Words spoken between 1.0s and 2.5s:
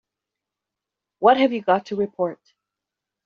What have you got to report?